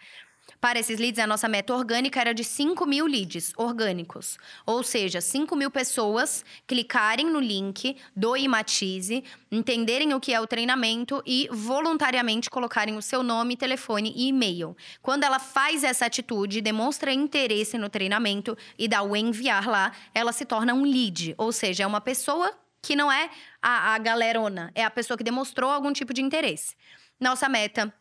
[0.60, 4.36] Para esses leads, a nossa meta orgânica era de 5 mil leads orgânicos.
[4.66, 10.46] Ou seja, 5 mil pessoas clicarem no link do Imatize, entenderem o que é o
[10.46, 14.76] treinamento e voluntariamente colocarem o seu nome, telefone e e-mail.
[15.00, 20.30] Quando ela faz essa atitude, demonstra interesse no treinamento e dá o enviar lá, ela
[20.30, 21.34] se torna um lead.
[21.38, 23.30] Ou seja, é uma pessoa que não é
[23.62, 26.74] a, a galerona, é a pessoa que demonstrou algum tipo de interesse.
[27.18, 27.92] Nossa meta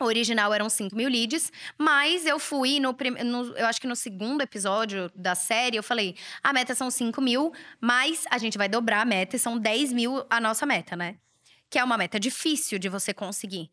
[0.00, 3.96] o original eram 5 mil leads, mas eu fui no, no, Eu acho que no
[3.96, 8.68] segundo episódio da série, eu falei: a meta são 5 mil, mas a gente vai
[8.68, 11.16] dobrar a meta e são 10 mil a nossa meta, né?
[11.70, 13.70] Que é uma meta difícil de você conseguir.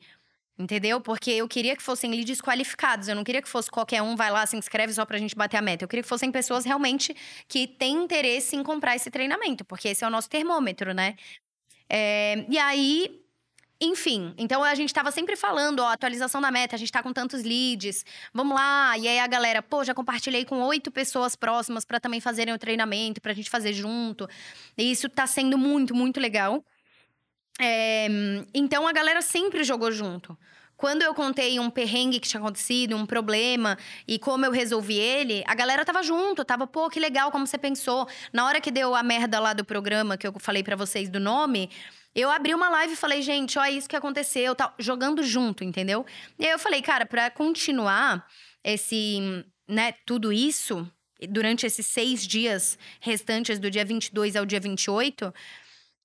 [0.59, 1.01] Entendeu?
[1.01, 3.07] Porque eu queria que fossem leads qualificados.
[3.07, 5.57] Eu não queria que fosse qualquer um, vai lá, se inscreve só pra gente bater
[5.57, 5.83] a meta.
[5.83, 7.15] Eu queria que fossem pessoas realmente
[7.47, 11.15] que têm interesse em comprar esse treinamento, porque esse é o nosso termômetro, né?
[11.89, 13.20] É, e aí,
[13.81, 17.11] enfim, então a gente tava sempre falando, ó, atualização da meta, a gente tá com
[17.11, 18.95] tantos leads, vamos lá.
[18.95, 22.59] E aí a galera, pô, já compartilhei com oito pessoas próximas para também fazerem o
[22.59, 24.29] treinamento, pra gente fazer junto.
[24.77, 26.63] E isso tá sendo muito, muito legal.
[27.59, 28.07] É,
[28.53, 30.37] então a galera sempre jogou junto.
[30.77, 35.43] Quando eu contei um perrengue que tinha acontecido, um problema e como eu resolvi ele,
[35.45, 38.07] a galera tava junto, tava, pô, que legal como você pensou.
[38.33, 41.19] Na hora que deu a merda lá do programa que eu falei para vocês do
[41.19, 41.69] nome,
[42.13, 46.05] eu abri uma live e falei, gente, ó, isso que aconteceu, tal, jogando junto, entendeu?
[46.37, 48.25] E aí eu falei, cara, para continuar
[48.63, 50.89] esse, né, tudo isso,
[51.29, 55.33] durante esses seis dias restantes do dia 22 ao dia 28,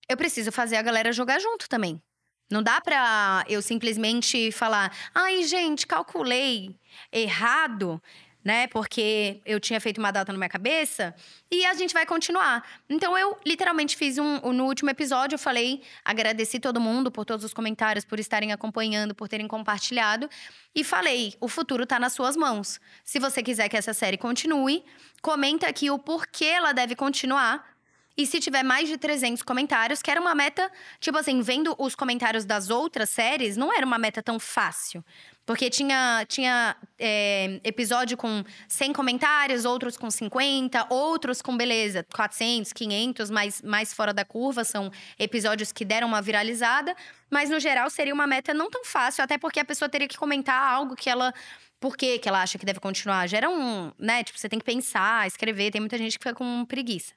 [0.09, 2.01] eu preciso fazer a galera jogar junto também.
[2.49, 6.79] Não dá pra eu simplesmente falar, ai, gente, calculei
[7.13, 8.01] errado
[8.47, 8.69] né?
[8.69, 11.13] Porque eu tinha feito uma data na minha cabeça
[11.51, 12.65] e a gente vai continuar.
[12.89, 14.39] Então eu literalmente fiz um.
[14.53, 19.17] No último episódio, eu falei, agradeci todo mundo por todos os comentários, por estarem acompanhando,
[19.17, 20.31] por terem compartilhado.
[20.73, 22.81] E falei: o futuro está nas suas mãos.
[23.05, 24.85] Se você quiser que essa série continue,
[25.21, 27.75] comenta aqui o porquê ela deve continuar.
[28.17, 31.97] E se tiver mais de 300 comentários, que era uma meta, tipo assim, vendo os
[31.97, 35.05] comentários das outras séries, não era uma meta tão fácil.
[35.47, 42.73] Porque tinha, tinha é, episódio com 100 comentários, outros com 50, outros com, beleza, 400,
[42.73, 44.65] 500, mais, mais fora da curva.
[44.65, 46.97] São episódios que deram uma viralizada.
[47.31, 50.19] Mas, no geral, seria uma meta não tão fácil, até porque a pessoa teria que
[50.19, 51.33] comentar algo que ela
[51.79, 53.29] por que, que ela acha que deve continuar.
[53.29, 54.25] Gera um, né?
[54.25, 55.71] Tipo, você tem que pensar, escrever.
[55.71, 57.13] Tem muita gente que fica com preguiça.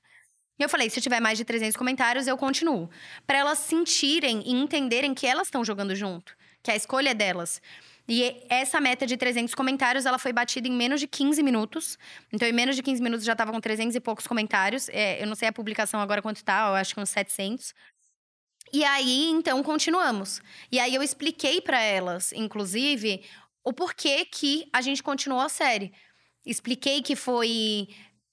[0.60, 2.90] E eu falei, se tiver mais de 300 comentários, eu continuo.
[3.26, 6.38] para elas sentirem e entenderem que elas estão jogando junto.
[6.62, 7.62] Que a escolha é delas.
[8.08, 11.98] E essa meta de 300 comentários, ela foi batida em menos de 15 minutos.
[12.34, 14.90] Então, em menos de 15 minutos já tava com 300 e poucos comentários.
[14.90, 17.74] É, eu não sei a publicação agora quanto tá, eu acho que uns 700.
[18.74, 20.42] E aí, então, continuamos.
[20.72, 23.24] E aí eu expliquei para elas, inclusive,
[23.64, 25.94] o porquê que a gente continuou a série.
[26.44, 27.90] Expliquei que foi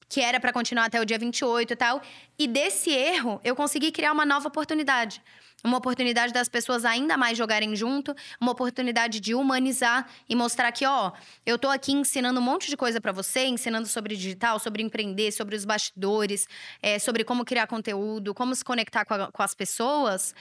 [0.08, 2.00] que era para continuar até o dia 28 e tal.
[2.38, 5.20] E desse erro, eu consegui criar uma nova oportunidade.
[5.64, 10.86] Uma oportunidade das pessoas ainda mais jogarem junto, uma oportunidade de humanizar e mostrar que,
[10.86, 11.12] ó,
[11.44, 15.32] eu tô aqui ensinando um monte de coisa para você, ensinando sobre digital, sobre empreender,
[15.32, 16.46] sobre os bastidores,
[16.82, 20.34] é, sobre como criar conteúdo, como se conectar com, a, com as pessoas.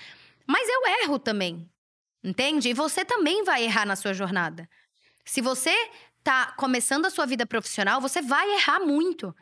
[0.45, 1.67] Mas eu erro também,
[2.23, 2.69] entende?
[2.69, 4.69] E você também vai errar na sua jornada.
[5.23, 5.73] Se você
[6.23, 9.35] tá começando a sua vida profissional, você vai errar muito.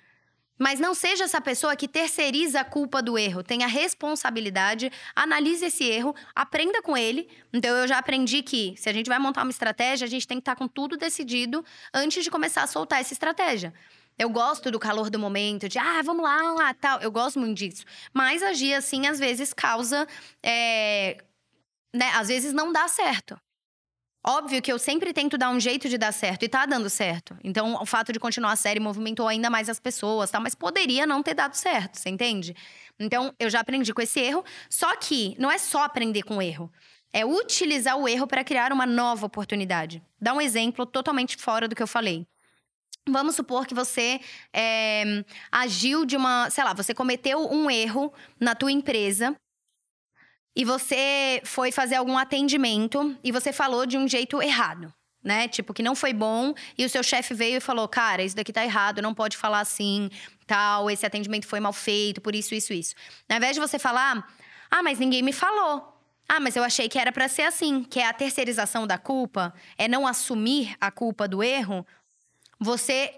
[0.58, 3.44] Mas não seja essa pessoa que terceiriza a culpa do erro.
[3.44, 7.28] Tenha responsabilidade, analise esse erro, aprenda com ele.
[7.52, 10.38] Então, eu já aprendi que se a gente vai montar uma estratégia, a gente tem
[10.38, 13.74] que estar com tudo decidido antes de começar a soltar essa estratégia.
[14.18, 17.02] Eu gosto do calor do momento, de ah, vamos lá, tal.
[17.02, 17.84] Eu gosto muito disso.
[18.13, 20.08] Mas agir assim, às vezes, causa.
[20.42, 21.24] É...
[21.94, 22.10] Né?
[22.16, 23.39] Às vezes não dá certo.
[24.25, 27.38] Óbvio que eu sempre tento dar um jeito de dar certo e tá dando certo.
[27.43, 30.39] Então, o fato de continuar a série movimentou ainda mais as pessoas, tá?
[30.39, 32.55] Mas poderia não ter dado certo, você entende?
[32.97, 34.45] Então, eu já aprendi com esse erro.
[34.69, 36.71] Só que não é só aprender com o erro.
[37.12, 40.01] É utilizar o erro para criar uma nova oportunidade.
[40.21, 42.25] Dá um exemplo totalmente fora do que eu falei.
[43.05, 44.21] Vamos supor que você
[44.53, 49.36] é, agiu de uma, sei lá, você cometeu um erro na tua empresa
[50.56, 55.48] e você foi fazer algum atendimento e você falou de um jeito errado, né?
[55.48, 58.54] Tipo, que não foi bom, e o seu chefe veio e falou: cara, isso daqui
[58.54, 60.10] tá errado, não pode falar assim,
[60.46, 62.96] tal, esse atendimento foi mal feito, por isso, isso, isso.
[63.30, 64.28] Ao invés de você falar,
[64.70, 65.89] ah, mas ninguém me falou.
[66.28, 69.54] Ah, mas eu achei que era para ser assim, que é a terceirização da culpa,
[69.78, 71.86] é não assumir a culpa do erro.
[72.60, 73.13] Você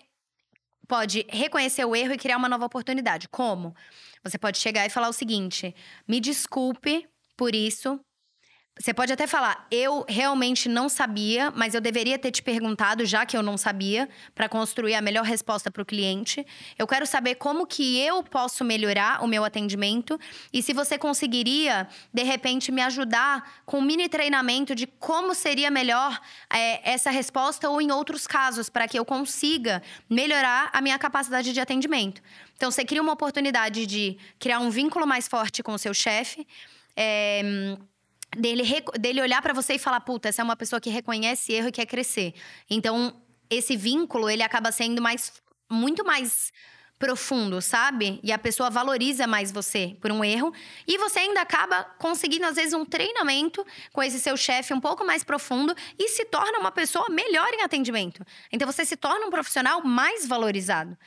[0.88, 3.28] pode reconhecer o erro e criar uma nova oportunidade.
[3.28, 3.76] Como?
[4.24, 5.76] Você pode chegar e falar o seguinte:
[6.08, 8.00] me desculpe por isso,
[8.78, 13.26] você pode até falar, eu realmente não sabia, mas eu deveria ter te perguntado, já
[13.26, 16.46] que eu não sabia, para construir a melhor resposta para o cliente.
[16.78, 20.20] Eu quero saber como que eu posso melhorar o meu atendimento
[20.52, 25.72] e se você conseguiria, de repente, me ajudar com um mini treinamento de como seria
[25.72, 26.20] melhor
[26.52, 31.54] é, essa resposta ou em outros casos, para que eu consiga melhorar a minha capacidade
[31.54, 32.22] de atendimento.
[32.58, 36.46] Então, você cria uma oportunidade de criar um vínculo mais forte com o seu chefe.
[36.96, 37.42] É,
[38.38, 38.64] dele,
[39.00, 41.72] dele olhar para você e falar, puta, essa é uma pessoa que reconhece erro e
[41.72, 42.34] quer crescer.
[42.70, 45.32] Então, esse vínculo, ele acaba sendo mais
[45.70, 46.52] muito mais
[46.98, 48.20] profundo, sabe?
[48.24, 50.54] E a pessoa valoriza mais você por um erro.
[50.88, 55.06] E você ainda acaba conseguindo, às vezes, um treinamento com esse seu chefe um pouco
[55.06, 58.26] mais profundo e se torna uma pessoa melhor em atendimento.
[58.52, 60.98] Então, você se torna um profissional mais valorizado.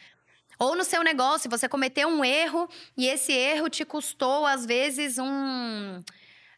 [0.58, 5.18] Ou no seu negócio, você cometeu um erro e esse erro te custou, às vezes,
[5.18, 6.02] um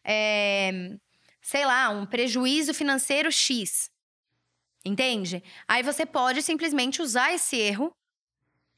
[0.03, 0.97] é,
[1.41, 3.91] sei lá, um prejuízo financeiro X.
[4.83, 5.43] Entende?
[5.67, 7.95] Aí você pode simplesmente usar esse erro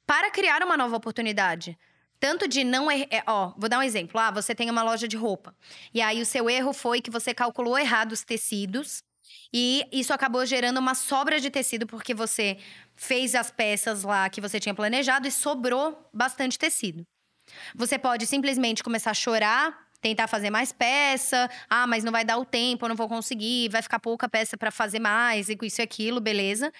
[0.05, 1.77] para criar uma nova oportunidade.
[2.19, 3.07] Tanto de não er...
[3.25, 4.19] ó, vou dar um exemplo.
[4.19, 5.55] Ah, você tem uma loja de roupa.
[5.93, 9.03] E aí o seu erro foi que você calculou errado os tecidos
[9.53, 12.57] e isso acabou gerando uma sobra de tecido porque você
[12.95, 17.03] fez as peças lá que você tinha planejado e sobrou bastante tecido.
[17.75, 21.49] Você pode simplesmente começar a chorar tentar fazer mais peça.
[21.69, 24.57] Ah, mas não vai dar o tempo, eu não vou conseguir, vai ficar pouca peça
[24.57, 26.71] para fazer mais, e com isso e aquilo, beleza.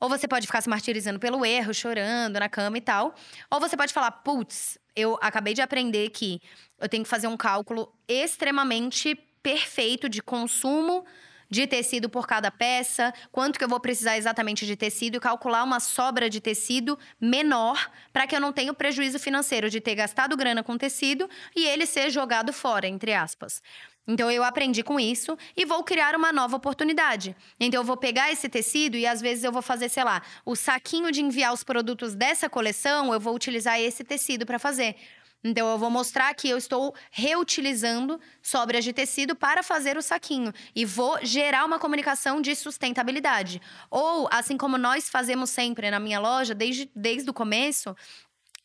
[0.00, 3.14] Ou você pode ficar se martirizando pelo erro, chorando na cama e tal.
[3.50, 6.40] Ou você pode falar, putz, eu acabei de aprender que
[6.78, 11.04] eu tenho que fazer um cálculo extremamente perfeito de consumo
[11.50, 15.64] de tecido por cada peça, quanto que eu vou precisar exatamente de tecido e calcular
[15.64, 19.96] uma sobra de tecido menor para que eu não tenha o prejuízo financeiro de ter
[19.96, 23.60] gastado grana com tecido e ele ser jogado fora, entre aspas.
[24.06, 27.36] Então eu aprendi com isso e vou criar uma nova oportunidade.
[27.58, 30.56] Então eu vou pegar esse tecido e às vezes eu vou fazer, sei lá, o
[30.56, 34.96] saquinho de enviar os produtos dessa coleção, eu vou utilizar esse tecido para fazer.
[35.42, 40.52] Então, eu vou mostrar que eu estou reutilizando sobras de tecido para fazer o saquinho
[40.74, 43.60] e vou gerar uma comunicação de sustentabilidade.
[43.90, 47.96] Ou, assim como nós fazemos sempre na minha loja, desde, desde o começo,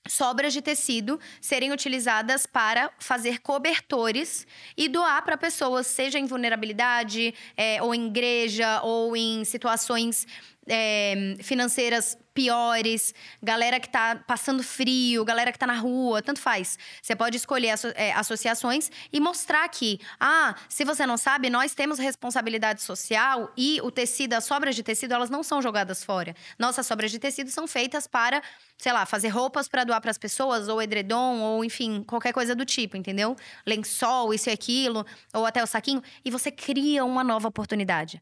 [0.07, 4.45] sobras de tecido serem utilizadas para fazer cobertores
[4.77, 10.27] e doar para pessoas, seja em vulnerabilidade, é, ou em igreja, ou em situações
[10.67, 16.77] é, financeiras piores, galera que tá passando frio, galera que tá na rua, tanto faz.
[17.01, 21.73] Você pode escolher asso é, associações e mostrar que, ah, se você não sabe, nós
[21.73, 26.35] temos responsabilidade social e o tecido, as sobras de tecido, elas não são jogadas fora.
[26.59, 28.43] Nossas sobras de tecido são feitas para,
[28.77, 32.53] sei lá, fazer roupas para doar para as pessoas, ou edredom, ou enfim, qualquer coisa
[32.53, 33.37] do tipo, entendeu?
[33.65, 38.21] Lençol, isso e aquilo, ou até o saquinho, e você cria uma nova oportunidade.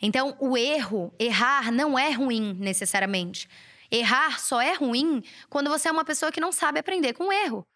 [0.00, 3.48] Então, o erro, errar não é ruim necessariamente.
[3.90, 7.32] Errar só é ruim quando você é uma pessoa que não sabe aprender com o
[7.32, 7.66] erro.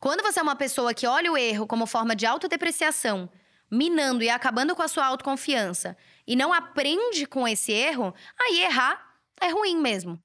[0.00, 3.28] Quando você é uma pessoa que olha o erro como forma de autodepreciação,
[3.70, 5.96] minando e acabando com a sua autoconfiança,
[6.26, 10.20] e não aprende com esse erro, aí errar é ruim mesmo.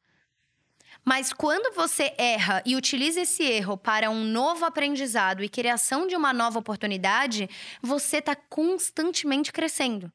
[1.03, 6.15] Mas quando você erra e utiliza esse erro para um novo aprendizado e criação de
[6.15, 7.49] uma nova oportunidade,
[7.81, 10.11] você está constantemente crescendo.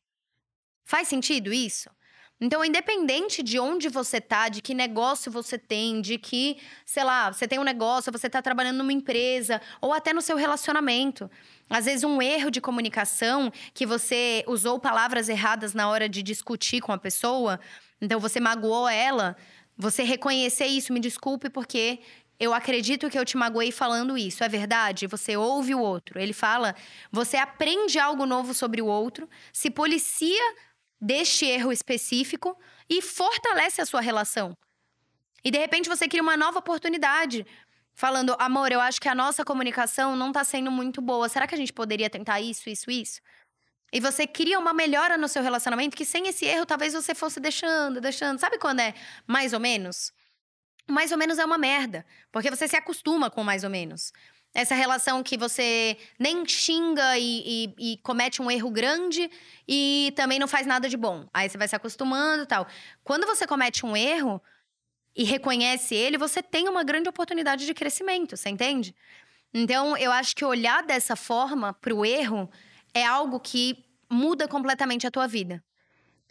[0.89, 1.91] Faz sentido isso?
[2.41, 7.31] Então, independente de onde você tá, de que negócio você tem, de que, sei lá,
[7.31, 11.31] você tem um negócio, você tá trabalhando numa empresa, ou até no seu relacionamento.
[11.69, 16.81] Às vezes, um erro de comunicação, que você usou palavras erradas na hora de discutir
[16.81, 17.61] com a pessoa,
[18.01, 19.37] então você magoou ela,
[19.77, 22.01] você reconhecer isso, me desculpe porque
[22.41, 24.43] eu acredito que eu te magoei falando isso.
[24.43, 25.07] É verdade?
[25.07, 26.19] Você ouve o outro.
[26.19, 26.75] Ele fala,
[27.13, 30.55] você aprende algo novo sobre o outro, se policia
[31.01, 32.57] deste erro específico
[32.89, 34.57] e fortalece a sua relação.
[35.45, 37.47] E de repente você cria uma nova oportunidade,
[37.95, 41.29] falando: amor, eu acho que a nossa comunicação não está sendo muito boa.
[41.29, 43.21] Será que a gente poderia tentar isso, isso, isso?
[43.93, 47.41] E você cria uma melhora no seu relacionamento que sem esse erro talvez você fosse
[47.41, 48.39] deixando, deixando.
[48.39, 48.95] Sabe quando é
[49.27, 50.13] mais ou menos?
[50.87, 54.13] Mais ou menos é uma merda, porque você se acostuma com mais ou menos.
[54.59, 57.45] Essa relação que você nem xinga e,
[57.79, 59.31] e, e, comete um erro grande
[59.69, 61.29] e também não faz nada de bom.
[61.33, 62.67] Aí você vai se acostumando e tal.
[63.05, 64.43] Quando você comete um erro
[65.15, 68.97] e reconhece ele, você tem uma grande oportunidade de crescimento, você entende?
[69.55, 72.51] Então, eu acho que olhar dessa forma pro erro
[72.93, 75.63] é algo que muda completamente a tua vida.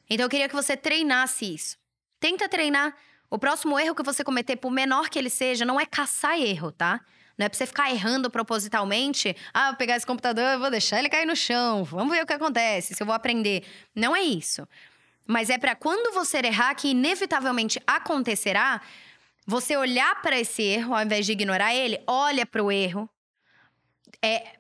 [0.10, 1.78] Então, eu queria que você treinasse isso.
[2.20, 2.94] Tenta treinar.
[3.30, 6.74] O próximo erro que você cometer, por menor que ele seja, não é caçar erro,
[6.74, 7.00] tá?
[7.38, 9.36] Não é pra você ficar errando propositalmente.
[9.54, 11.84] Ah, vou pegar esse computador, vou deixar ele cair no chão.
[11.84, 13.64] Vamos ver o que acontece, se eu vou aprender.
[13.96, 14.68] Não é isso.
[15.28, 18.82] Mas é para quando você errar, que inevitavelmente acontecerá,
[19.46, 23.10] você olhar para esse erro, ao invés de ignorar ele, olha para o erro.
[24.22, 24.57] É,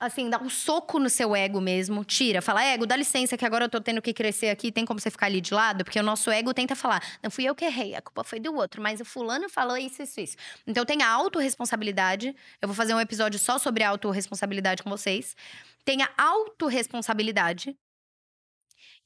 [0.00, 3.64] assim, dá um soco no seu ego mesmo, tira, fala, ego, dá licença que agora
[3.64, 5.84] eu tô tendo que crescer aqui, tem como você ficar ali de lado?
[5.84, 8.54] Porque o nosso ego tenta falar, não fui eu que errei, a culpa foi do
[8.54, 10.36] outro, mas o fulano falou isso, isso, isso.
[10.66, 15.34] Então tenha autorresponsabilidade, eu vou fazer um episódio só sobre autorresponsabilidade com vocês.
[15.84, 17.76] Tenha autorresponsabilidade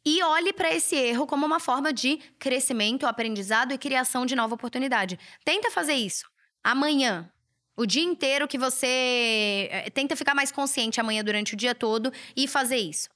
[0.04, 4.54] e olhe para esse erro como uma forma de crescimento, aprendizado e criação de nova
[4.54, 5.18] oportunidade.
[5.44, 6.30] Tenta fazer isso
[6.62, 7.30] amanhã,
[7.76, 12.12] o dia inteiro que você eh, tenta ficar mais consciente amanhã durante o dia todo
[12.36, 13.08] e fazer isso.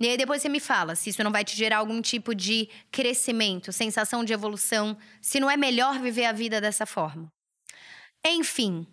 [0.00, 2.68] E aí depois você me fala se isso não vai te gerar algum tipo de
[2.90, 7.30] crescimento, sensação de evolução, se não é melhor viver a vida dessa forma.
[8.24, 8.86] Enfim,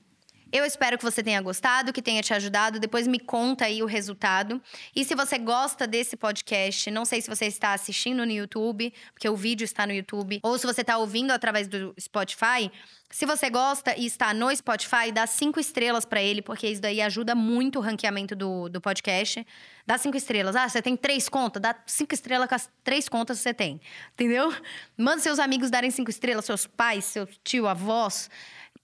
[0.52, 2.80] eu espero que você tenha gostado, que tenha te ajudado.
[2.80, 4.62] Depois me conta aí o resultado.
[4.96, 9.28] E se você gosta desse podcast, não sei se você está assistindo no YouTube, porque
[9.28, 12.72] o vídeo está no YouTube, ou se você está ouvindo através do Spotify.
[13.10, 17.02] Se você gosta e está no Spotify, dá cinco estrelas para ele, porque isso daí
[17.02, 19.46] ajuda muito o ranqueamento do, do podcast.
[19.86, 20.56] Dá cinco estrelas.
[20.56, 21.62] Ah, você tem três contas?
[21.62, 23.80] Dá cinco estrelas com as três contas que você tem.
[24.14, 24.54] Entendeu?
[24.98, 28.30] Manda seus amigos darem cinco estrelas, seus pais, seu tio, avós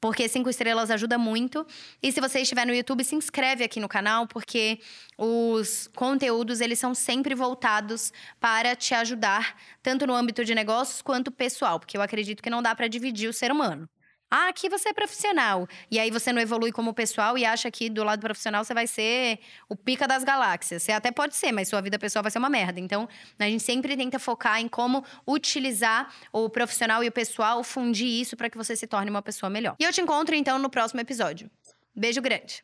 [0.02, 1.66] porque cinco estrelas ajuda muito.
[2.02, 4.80] E se você estiver no YouTube, se inscreve aqui no canal, porque
[5.18, 11.32] os conteúdos eles são sempre voltados para te ajudar, tanto no âmbito de negócios quanto
[11.32, 13.88] pessoal, porque eu acredito que não dá para dividir o ser humano.
[14.34, 15.67] Ah, aqui você é profissional.
[15.91, 18.88] E aí você não evolui como pessoal e acha que do lado profissional você vai
[18.88, 20.84] ser o pica das galáxias.
[20.84, 22.79] Você até pode ser, mas sua vida pessoal vai ser uma merda.
[22.79, 28.07] Então, a gente sempre tenta focar em como utilizar o profissional e o pessoal, fundir
[28.07, 29.75] isso para que você se torne uma pessoa melhor.
[29.77, 31.51] E eu te encontro então no próximo episódio.
[31.93, 32.63] Beijo grande.